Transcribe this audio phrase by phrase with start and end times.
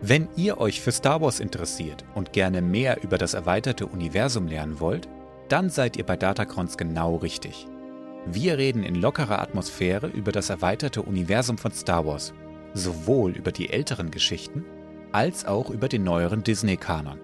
[0.00, 4.78] Wenn ihr euch für Star Wars interessiert und gerne mehr über das erweiterte Universum lernen
[4.78, 5.08] wollt,
[5.48, 7.66] dann seid ihr bei Datacrons genau richtig.
[8.24, 12.32] Wir reden in lockerer Atmosphäre über das erweiterte Universum von Star Wars,
[12.74, 14.64] sowohl über die älteren Geschichten
[15.10, 17.18] als auch über den neueren Disney-Kanon.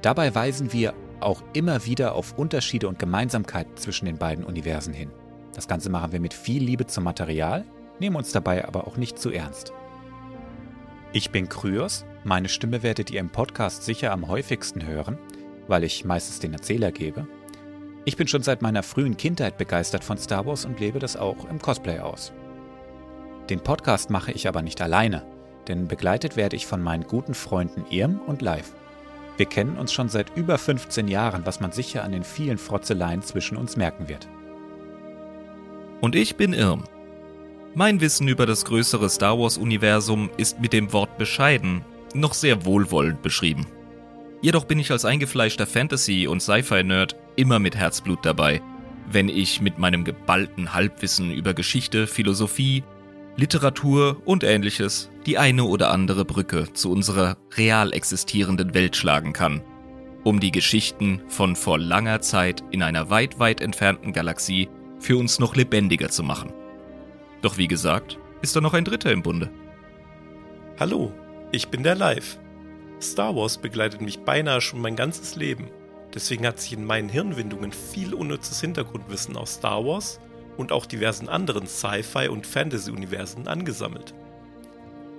[0.00, 5.10] Dabei weisen wir auch immer wieder auf Unterschiede und Gemeinsamkeiten zwischen den beiden Universen hin.
[5.52, 7.64] Das Ganze machen wir mit viel Liebe zum Material,
[7.98, 9.72] nehmen uns dabei aber auch nicht zu ernst.
[11.10, 15.16] Ich bin Kryos, meine Stimme werdet ihr im Podcast sicher am häufigsten hören,
[15.66, 17.26] weil ich meistens den Erzähler gebe.
[18.04, 21.48] Ich bin schon seit meiner frühen Kindheit begeistert von Star Wars und lebe das auch
[21.48, 22.30] im Cosplay aus.
[23.48, 25.24] Den Podcast mache ich aber nicht alleine,
[25.66, 28.74] denn begleitet werde ich von meinen guten Freunden Irm und Live.
[29.38, 33.22] Wir kennen uns schon seit über 15 Jahren, was man sicher an den vielen Frotzeleien
[33.22, 34.28] zwischen uns merken wird.
[36.02, 36.84] Und ich bin Irm,
[37.78, 41.82] mein Wissen über das größere Star Wars-Universum ist mit dem Wort bescheiden
[42.12, 43.68] noch sehr wohlwollend beschrieben.
[44.42, 48.60] Jedoch bin ich als eingefleischter Fantasy- und Sci-Fi-Nerd immer mit Herzblut dabei,
[49.08, 52.82] wenn ich mit meinem geballten Halbwissen über Geschichte, Philosophie,
[53.36, 59.62] Literatur und ähnliches die eine oder andere Brücke zu unserer real existierenden Welt schlagen kann,
[60.24, 65.38] um die Geschichten von vor langer Zeit in einer weit, weit entfernten Galaxie für uns
[65.38, 66.52] noch lebendiger zu machen.
[67.42, 69.50] Doch wie gesagt, ist da noch ein Dritter im Bunde.
[70.78, 71.12] Hallo,
[71.52, 72.38] ich bin der Live.
[73.00, 75.70] Star Wars begleitet mich beinahe schon mein ganzes Leben.
[76.14, 80.20] Deswegen hat sich in meinen Hirnwindungen viel unnützes Hintergrundwissen aus Star Wars
[80.56, 84.14] und auch diversen anderen Sci-Fi- und Fantasy-Universen angesammelt.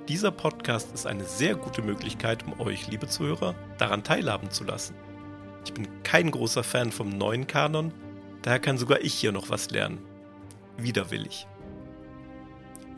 [0.10, 4.96] Dieser Podcast ist eine sehr gute Möglichkeit, um euch, liebe Zuhörer, daran teilhaben zu lassen.
[5.64, 7.94] Ich bin kein großer Fan vom neuen Kanon,
[8.42, 10.00] daher kann sogar ich hier noch was lernen.
[10.78, 11.48] Widerwillig.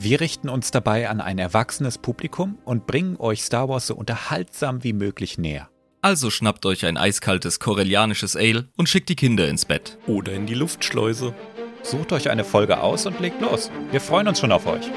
[0.03, 4.83] Wir richten uns dabei an ein erwachsenes Publikum und bringen euch Star Wars so unterhaltsam
[4.83, 5.69] wie möglich näher.
[6.01, 9.99] Also schnappt euch ein eiskaltes korellianisches Ale und schickt die Kinder ins Bett.
[10.07, 11.35] Oder in die Luftschleuse.
[11.83, 13.69] Sucht euch eine Folge aus und legt los.
[13.91, 14.89] Wir freuen uns schon auf euch.